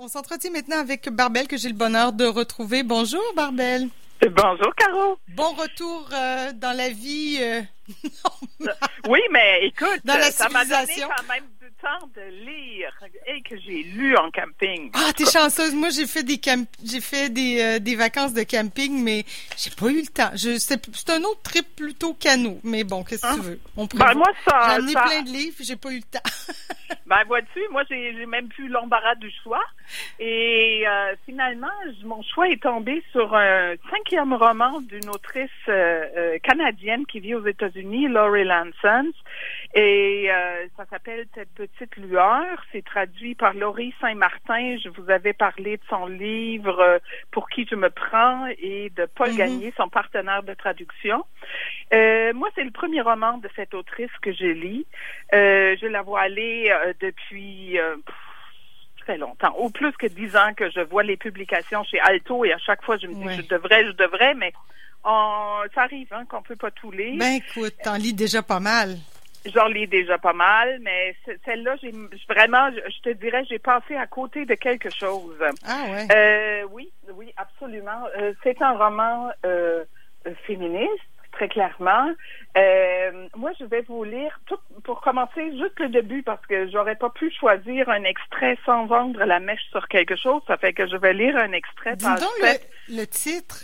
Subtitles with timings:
[0.00, 2.82] On s'entretient maintenant avec Barbel que j'ai le bonheur de retrouver.
[2.82, 3.88] Bonjour Barbel.
[4.22, 5.18] Bonjour Caro.
[5.28, 7.38] Bon retour euh, dans la vie.
[7.40, 7.60] Euh,
[9.08, 12.90] oui, mais écoute, Dans la ça m'a donné quand même du temps de lire
[13.26, 14.90] et que j'ai lu en camping.
[14.94, 15.74] Ah, t'es chanceuse.
[15.74, 16.66] Moi, j'ai fait des camp...
[16.82, 19.26] j'ai fait des, euh, des vacances de camping, mais
[19.58, 20.30] j'ai pas eu le temps.
[20.34, 22.58] Je c'est un autre trip plutôt canot.
[22.64, 23.60] Mais bon, qu'est-ce que tu veux?
[23.76, 24.68] On Ben, moi, ça.
[24.68, 26.20] J'ai amené ça- plein de livres, j'ai pas eu le temps.
[27.14, 29.62] Ben, vois-tu, moi, j'ai même plus l'embarras du choix.
[30.18, 31.68] Et euh, finalement,
[32.02, 37.36] mon choix est tombé sur un cinquième roman d'une autrice euh, euh, canadienne qui vit
[37.36, 39.12] aux États-Unis, Laurie Lansons.
[39.76, 42.46] Et euh, ça s'appelle Cette petite lueur.
[42.70, 44.76] C'est traduit par Laurie Saint-Martin.
[44.78, 46.98] Je vous avais parlé de son livre euh,
[47.32, 49.36] Pour qui je me prends et de Paul Mhm.
[49.36, 51.24] Gagné, son partenaire de traduction.
[51.92, 54.86] Euh, moi, c'est le premier roman de cette autrice que je lis.
[55.34, 57.96] Euh, je la vois aller euh, depuis euh,
[59.00, 62.52] très longtemps, ou plus que dix ans que je vois les publications chez Alto et
[62.52, 63.34] à chaque fois je me dis Ouais.
[63.36, 64.52] je devrais, je devrais, mais
[65.04, 67.18] on, ça arrive hein, qu'on peut pas tout lire.
[67.18, 68.96] Ben écoute, t'en lis déjà pas mal.
[69.46, 71.92] J'en lis déjà pas mal, mais ce- celle-là, j'ai
[72.28, 75.36] vraiment, je, te dirais, j'ai passé à côté de quelque chose.
[75.66, 76.06] Ah ouais.
[76.14, 78.06] Euh, oui, oui, absolument.
[78.18, 79.84] Euh, c'est un roman euh,
[80.46, 80.88] féministe,
[81.32, 82.10] très clairement.
[82.56, 86.94] Euh, moi, je vais vous lire tout pour commencer juste le début parce que j'aurais
[86.96, 90.40] pas pu choisir un extrait sans vendre la mèche sur quelque chose.
[90.46, 93.60] Ça fait que je vais lire un extrait Dis par donc le, le titre.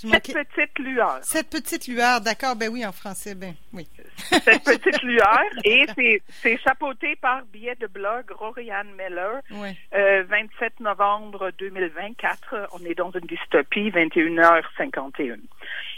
[0.00, 1.18] Cette petite lueur.
[1.22, 3.88] Cette petite lueur, d'accord, ben oui, en français, ben oui.
[4.16, 5.42] cette petite lueur.
[5.64, 5.86] Et
[6.30, 9.42] c'est, chapeauté par billet de blog Rorianne Miller.
[9.50, 9.76] Ouais.
[9.94, 15.40] Euh, 27 novembre 2024, on est dans une dystopie, 21h51.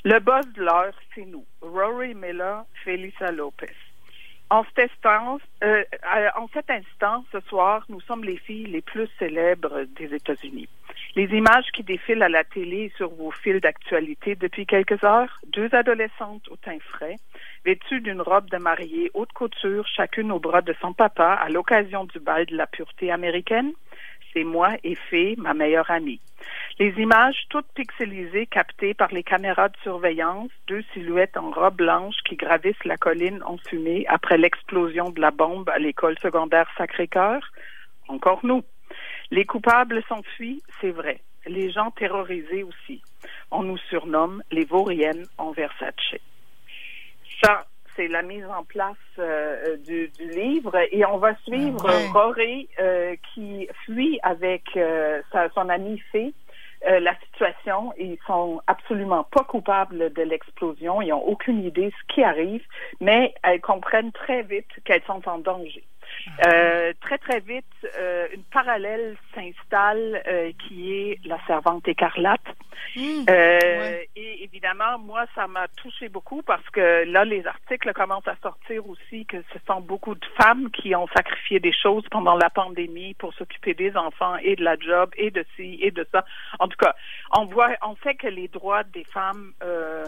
[0.04, 3.68] Le boss de l'heure, c'est nous, Rory Miller, Felisa Lopez.
[4.50, 5.84] En cet instant, euh,
[6.16, 10.68] euh, ce soir, nous sommes les filles les plus célèbres des États-Unis.
[11.14, 15.40] Les images qui défilent à la télé et sur vos fils d'actualité depuis quelques heures,
[15.46, 17.14] deux adolescentes au teint frais,
[17.64, 22.04] vêtues d'une robe de mariée haute couture, chacune au bras de son papa à l'occasion
[22.04, 23.72] du bal de la pureté américaine,
[24.32, 26.20] c'est moi et Fée, ma meilleure amie.
[26.78, 32.16] Les images toutes pixelisées captées par les caméras de surveillance, deux silhouettes en robe blanche
[32.24, 37.42] qui gravissent la colline en fumée après l'explosion de la bombe à l'école secondaire Sacré-Cœur.
[38.08, 38.64] Encore nous.
[39.30, 41.20] Les coupables s'enfuient, c'est vrai.
[41.46, 43.02] Les gens terrorisés aussi.
[43.50, 45.94] On nous surnomme les vauriennes en Versace.
[47.42, 47.66] Ça,
[48.00, 52.08] c'est la mise en place euh, du, du livre et on va suivre Ah ouais.
[52.14, 56.32] Rory euh, qui fuit avec euh, sa- son ami Fée
[56.88, 57.92] euh, la situation.
[57.98, 61.02] Ils sont absolument pas coupables de l'explosion.
[61.02, 62.62] Ils ont aucune idée ce qui arrive,
[63.02, 65.84] mais elles comprennent très vite qu'elles sont en danger.
[66.46, 67.64] Euh, très très vite,
[67.98, 72.40] euh, une parallèle s'installe euh, qui est la servante écarlate.
[72.96, 74.08] Ouais.
[74.16, 78.88] Et évidemment, moi, ça m'a touché beaucoup parce que là, les articles commencent à sortir
[78.88, 83.14] aussi que ce sont beaucoup de femmes qui ont sacrifié des choses pendant la pandémie
[83.14, 86.24] pour s'occuper des enfants et de la job et de ci et de ça.
[86.58, 86.94] En tout cas,
[87.32, 90.04] on voit, on sait que les droits des femmes euh,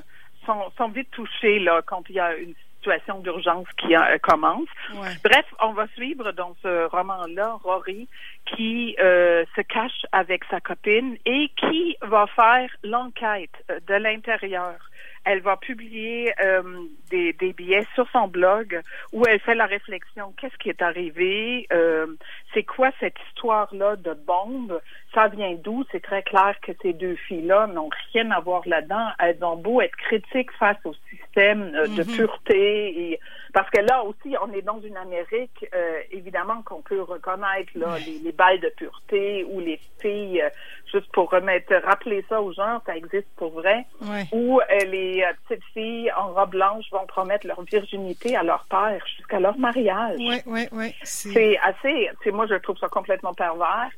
[0.47, 4.69] sont, sont vite touchés là quand il y a une situation d'urgence qui euh, commence.
[4.95, 5.15] ouais.
[5.25, 8.09] Bref, on va suivre dans ce roman-là Rory
[8.47, 14.75] qui euh, se cache avec sa copine et qui va faire l'enquête euh, de l'intérieur.
[15.25, 16.63] Elle va publier euh,
[17.11, 18.81] des, des billets sur son blog
[19.13, 20.33] où elle fait la réflexion.
[20.41, 22.07] Qu'est-ce qui est arrivé, euh,
[22.55, 24.81] c'est quoi cette histoire-là de bombe,
[25.15, 25.85] ça vient d'où?
[25.93, 29.09] C'est très clair que ces deux filles-là n'ont rien à voir là-dedans.
[29.19, 32.17] Elles ont beau être critiques face au système euh, de Mhm.
[32.17, 33.21] pureté et
[33.53, 37.99] parce que là aussi, on est dans une Amérique, euh, évidemment, qu'on peut reconnaître là,
[38.07, 40.49] les, les balles de pureté ou les filles, euh,
[40.91, 43.85] juste pour remettre, rappeler ça aux gens, ça existe pour vrai,
[44.33, 48.65] où euh, les euh, petites filles en robe blanche vont promettre leur virginité à leur
[48.71, 50.19] père jusqu'à leur mariage.
[50.19, 50.95] Ouais, ouais, ouais.
[51.03, 53.91] C'est assez, c'est moi je trouve ça complètement pervers.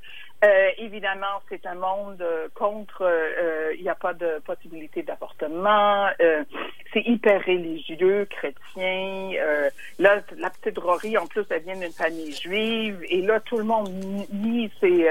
[0.44, 6.08] Euh, évidemment, c'est un monde euh, contre, euh, il n'y a pas de possibilité d'avortement,
[6.20, 6.44] euh,
[6.92, 9.30] c'est hyper religieux, chrétien.
[9.40, 13.56] euh, là, la petite Rory, en plus, elle vient d'une famille juive, et là, tout
[13.56, 15.08] le monde nie- nie ses,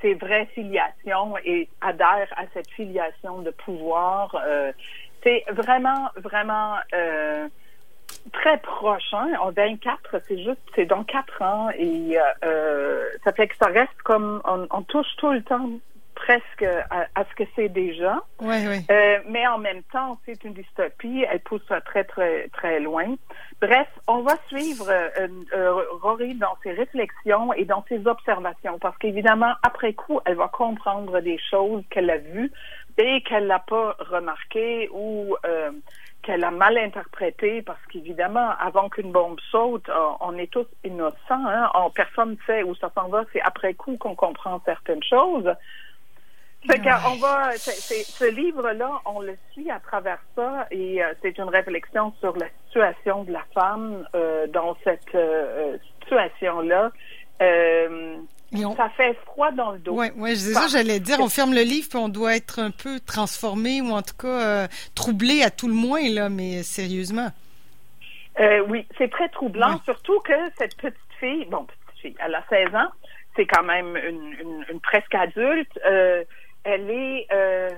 [0.00, 4.34] ses vraies filiations et adhère à cette filiation de pouvoir.
[4.46, 4.72] Euh,
[5.22, 6.76] c'est vraiment, vraiment...
[6.94, 7.48] Euh,
[8.32, 9.12] très proche.
[9.12, 9.32] Hein?
[9.40, 14.00] En 24, c'est juste, c'est dans quatre ans et euh, ça fait que ça reste
[14.04, 15.70] comme, on touche tout le temps
[16.16, 18.18] presque à, à ce que c'est déjà.
[18.40, 18.80] Ouais, ouais.
[18.90, 21.24] Euh, mais en même temps, c'est une dystopie.
[21.30, 23.14] Elle pousse très, très, très loin.
[23.60, 28.96] Bref, on va suivre euh, euh, Rory dans ses réflexions et dans ses observations, parce
[28.98, 32.50] qu'évidemment, après coup, elle va comprendre des choses qu'elle a vues
[32.98, 35.70] et qu'elle n'a pas remarquées ou euh,
[36.22, 41.14] qu'elle a mal interprétées, parce qu'évidemment, avant qu'une bombe saute, on- on est tous innocents.
[41.46, 41.70] Hein?
[41.74, 43.22] On- personne ne sait où ça s'en va.
[43.32, 45.48] C'est après coup qu'on comprend certaines choses.
[46.66, 51.48] Fait qu'on va, ce livre-là, on le suit à travers ça et euh, c'est une
[51.48, 56.90] réflexion sur la situation de la femme euh, dans cette euh, situation-là.
[58.54, 59.92] On- ça fait froid dans le dos.
[59.94, 61.18] Ouais, ouais, c'est ça, j'allais dire.
[61.20, 64.68] On ferme le livre puis on doit être un peu transformé ou en tout cas
[64.94, 67.28] troublé à tout le moins là, mais sérieusement.
[68.68, 69.80] Oui, c'est très troublant, Ouais.
[69.84, 72.88] surtout que cette petite fille, bon, petite fille, elle a 16 ans,
[73.34, 75.78] c'est quand même une, une, une presque adulte.
[76.68, 77.70] Elle est, euh,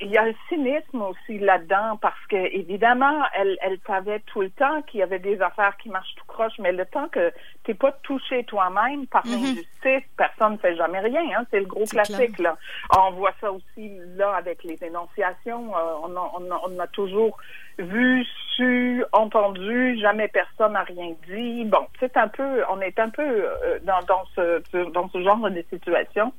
[0.00, 4.50] il y a un cynisme aussi là-dedans parce que évidemment, elle, elle savait tout le
[4.50, 7.32] temps qu'il y avait des affaires qui marchent tout croche, mais le temps que
[7.64, 11.22] t'es pas touché toi-même par l'injustice, personne ne fait jamais rien.
[11.36, 12.56] Hein, c'est le gros classique là.
[12.96, 15.76] On voit ça aussi là avec les dénonciations.
[15.76, 17.36] Euh, on, a, on, a, on a toujours
[17.78, 18.24] vu,
[18.56, 21.64] su, entendu, jamais personne n'a rien dit.
[21.64, 25.50] Bon, c'est un peu, on est un peu euh, dans, dans ce dans ce genre
[25.50, 26.32] de situation.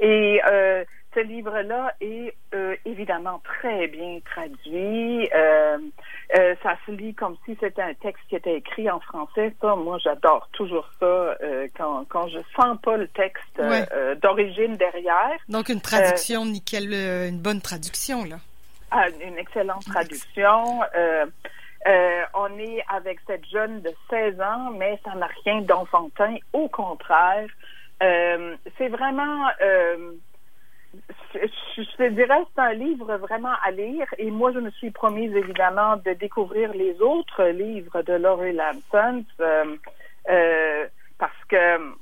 [0.00, 0.84] Et euh,
[1.14, 5.28] ce livre-là est euh, évidemment très bien traduit.
[5.34, 5.78] Euh,
[6.38, 9.54] euh, ça se lit comme si c'était un texte qui était écrit en français.
[9.60, 11.36] Ça, moi, j'adore toujours ça
[11.76, 13.86] quand, quand je sens pas le texte Ouais.
[14.22, 15.36] d'origine derrière.
[15.48, 16.92] Donc une traduction nickel,
[17.28, 18.36] une bonne traduction là.
[18.90, 20.80] Ah, une excellente traduction.
[21.86, 26.36] Euh, on est avec cette jeune de 16 ans, mais ça n'a rien d'enfantin.
[26.52, 27.48] Au contraire,
[28.02, 30.12] euh, c'est vraiment, euh,
[31.34, 34.06] je, te dirais, c'est un livre vraiment à lire.
[34.18, 39.24] Et moi, je me suis promise évidemment de découvrir les autres livres de Laurie Lampson
[39.40, 39.76] euh,
[40.28, 40.86] euh,
[41.18, 41.94] parce que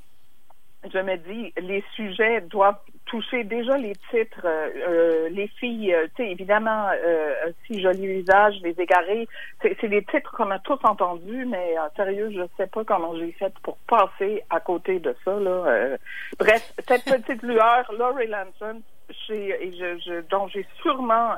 [0.91, 2.79] je me dis, les sujets doivent
[3.11, 8.07] toucher déjà les titres, euh, euh, les filles, euh, tu sais, évidemment, euh, si joli
[8.07, 9.27] visage, les égarés,
[9.61, 13.33] c'est des titres qu'on a tous entendus, mais euh, sérieux, je sais pas comment j'ai
[13.33, 15.51] fait pour passer à côté de ça, là.
[15.51, 15.97] Euh,
[16.39, 18.81] bref, cette petite lueur, Laurie Lanson,
[19.27, 21.33] chez, et je, je, dont j'ai sûrement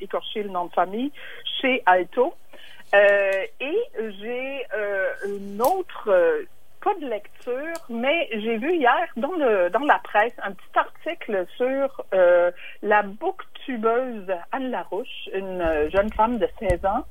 [0.00, 1.12] écorché le nom de famille,
[1.60, 2.34] chez Alto.
[2.94, 3.30] Euh,
[3.60, 6.10] et j'ai euh, une autre
[6.82, 11.46] pas de lecture, mais j'ai vu hier dans le dans la presse un petit article
[11.56, 12.50] sur euh,
[12.82, 17.04] la booktubeuse Anne Larouche, une euh, jeune femme de 16 ans,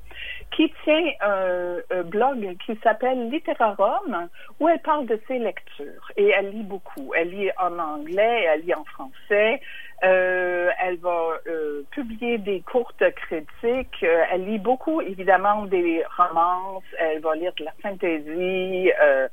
[0.56, 4.30] qui tient un, un blog qui s'appelle Literarum,
[4.60, 6.12] où elle parle de ses lectures.
[6.18, 7.12] Et elle lit beaucoup.
[7.16, 9.62] Elle lit en anglais, elle lit en français.
[10.04, 14.04] Euh, elle va euh, publier des courtes critiques.
[14.04, 16.84] Euh, elle lit beaucoup, évidemment, des romances.
[17.00, 18.92] Elle va lire de la fantasy.
[19.02, 19.28] Euh,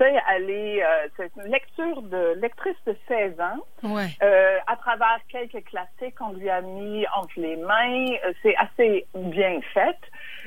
[0.00, 3.64] elle est, euh, c'est une lecture de lectrice de 16 ans.
[3.82, 4.06] Ouais.
[4.22, 8.06] Euh, à travers quelques classiques qu'on lui a mis entre les mains,
[8.42, 9.96] c'est assez bien fait.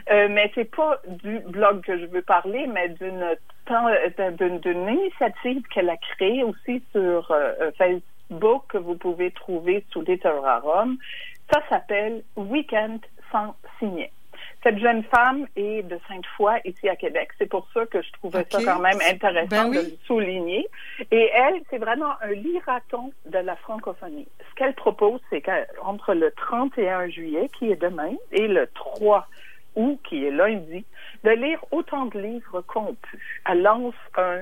[0.10, 3.36] Euh, mais c'est pas du blog que je veux parler, mais d'une
[3.68, 7.72] d'une initiative qu'elle a créée aussi sur euh, euh,
[8.32, 10.98] Facebook que vous pouvez trouver sous Literarum.
[11.52, 13.00] Ça s'appelle Weekend
[13.32, 14.12] sans signer.
[14.64, 17.30] Cette jeune femme est de Sainte-Foy, ici à Québec.
[17.40, 19.78] C'est pour ça que je trouvais ça quand même intéressant Ben oui.
[19.78, 20.68] de le souligner.
[21.10, 24.28] Et elle, c'est vraiment un liraton de la francophonie.
[24.50, 29.28] Ce qu'elle propose, c'est qu'entre le 31 juillet, qui est demain, et le 3
[29.76, 30.86] août, qui est lundi,
[31.24, 33.18] de lire autant de livres qu'on peut.
[33.50, 34.42] Elle lance un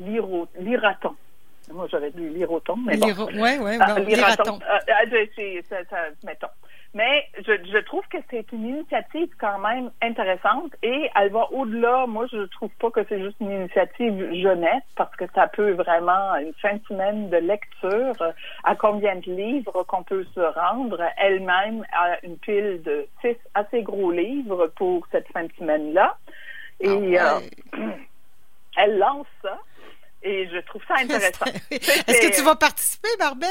[0.00, 1.16] liraton.
[1.72, 3.06] Moi, j'aurais dit liroton, mais bon.
[3.06, 4.04] Liro- Ouais, ouais, Ah, liraton.
[4.04, 4.58] liraton.
[4.68, 5.04] Ah, ah,
[5.68, 6.48] ça- ça- mettons.
[6.96, 12.06] Mais je, je trouve que c'est une initiative quand même intéressante et elle va au-delà.
[12.06, 16.36] Moi, je trouve pas que c'est juste une initiative jeunesse parce que ça peut vraiment
[16.36, 18.14] une fin de semaine de lecture
[18.62, 21.00] à combien de livres qu'on peut se rendre.
[21.16, 26.16] Elle-même a une pile de six assez gros livres pour cette fin de semaine-là.
[26.78, 27.38] Et Ah
[27.74, 27.88] euh,
[28.76, 29.58] elle lance ça.
[30.26, 31.44] Et je trouve ça intéressant.
[31.70, 33.48] Est-ce que tu vas participer, Barbel?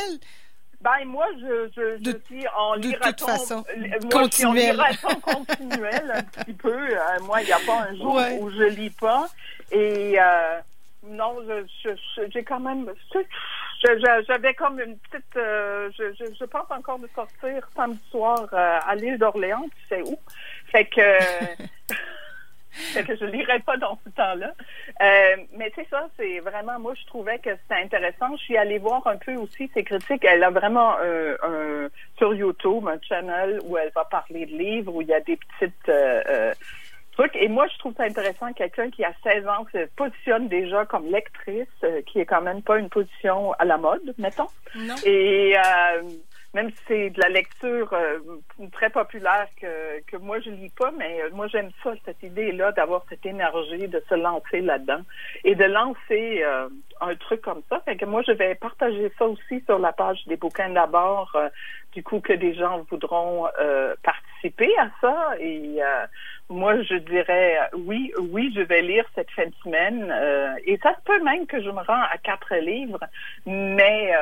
[0.82, 3.26] Ben, moi, je, je, je De- suis en de toute liraton.
[3.28, 6.74] façon, euh, liraton continuel un petit peu.
[6.74, 8.38] Euh, moi, il n'y a pas un jour Ouais.
[8.42, 9.28] où je lis pas.
[9.72, 10.60] Et euh,
[11.06, 12.92] non, je, je- je- j'ai quand même...
[14.28, 15.36] J'avais comme une petite...
[15.38, 20.18] euh, je, pense encore de sortir samedi soir à l'île d'Orléans, tu sais où.
[20.72, 21.02] Fait que...
[22.74, 24.54] fait que je lirai pas dans ce temps-là.
[25.02, 28.36] Euh, mais c'est ça, c'est vraiment, moi, je trouvais que c'était intéressant.
[28.38, 30.26] Je suis allée voir un peu aussi ses critiques.
[30.26, 34.96] Elle a vraiment euh, un, sur YouTube un channel où elle va parler de livres,
[34.96, 36.54] où il y a des petites euh,
[37.14, 37.36] trucs.
[37.36, 41.12] Et moi, je trouve ça intéressant, quelqu'un qui a 16 ans se positionne déjà comme
[41.12, 41.68] lectrice,
[42.08, 44.48] qui est quand même pas une position à la mode, mettons.
[44.76, 44.96] Non.
[45.06, 45.56] Et
[46.54, 48.20] même si c'est de la lecture euh,
[48.72, 52.72] très populaire que, que moi je lis pas, mais euh, moi j'aime ça, cette idée-là
[52.74, 55.02] d'avoir cette énergie, de se lancer là-dedans
[55.44, 56.70] et de lancer euh,
[57.02, 57.82] un truc comme ça.
[57.86, 61.36] Fait que moi je vais partager ça aussi sur la page des bouquins d'abord,
[61.94, 63.48] du coup que des gens voudront
[64.04, 65.36] participer à ça.
[65.40, 65.80] Et
[66.50, 70.14] moi je dirais oui, oui, je vais lire cette fin de semaine.
[70.66, 73.00] et ça se peut même que je me rends à quatre livres,
[73.46, 74.14] mais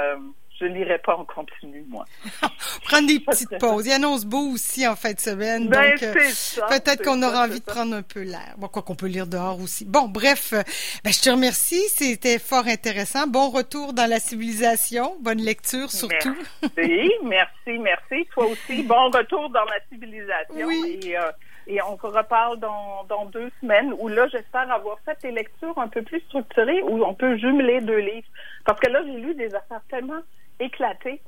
[0.62, 2.06] je lirai pas en continu, moi.
[2.86, 3.88] prendre des petites pauses.
[3.88, 5.68] Il annonce beau aussi en fin de semaine.
[5.68, 8.56] Ben, donc, euh, peut-être qu'on aura envie de prendre un peu l'air.
[8.58, 9.86] Bon, quoi qu'on peut lire dehors aussi.
[9.86, 10.62] Bon, bref, euh,
[11.04, 11.82] ben, je te remercie.
[11.90, 13.28] C'était fort intéressant.
[13.28, 15.16] Bon retour dans la civilisation.
[15.20, 16.36] Bonne lecture, surtout.
[16.78, 18.28] Merci, merci, merci.
[18.34, 18.84] Toi aussi.
[18.84, 20.68] Bon retour dans la civilisation.
[20.68, 21.00] Oui.
[21.04, 21.32] Et, euh,
[21.68, 25.78] et on se reparle dans, dans deux semaines où là, j'espère avoir fait des lectures
[25.78, 28.28] un peu plus structurées où on peut jumeler deux livres.
[28.66, 30.22] Parce que là, j'ai lu des affaires tellement
[30.62, 31.22] éclaté.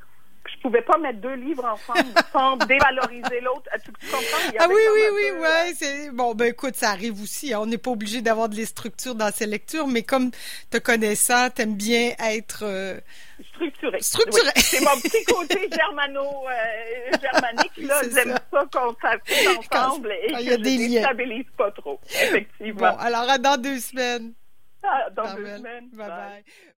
[0.45, 3.69] Je pouvais pas mettre deux livres ensemble sans dévaloriser l'autre.
[3.83, 4.57] Tu, comprends?
[4.59, 5.47] ah oui, oui, oui, ouais.
[5.47, 6.35] Euh, c'est bon.
[6.35, 7.53] Ben écoute, ça arrive aussi.
[7.53, 7.59] Hein.
[7.61, 10.31] On n'est pas obligé d'avoir de les structures dans ces lectures, mais comme
[10.69, 12.99] te connaissant, t'aimes bien être euh,
[13.53, 14.01] structuré.
[14.01, 14.51] Structuré.
[14.57, 18.01] C'est mon petit côté germano euh, germanique là.
[18.13, 22.01] J'aime ça, qu'on s'appelle ensemble et que je ne déstabilise pas trop.
[22.21, 22.91] Effectivement.
[22.91, 24.33] Bon, alors à dans deux semaines.
[24.83, 25.89] Ah, dans deux semaines.
[25.93, 26.07] bye.
[26.07, 26.43] bye.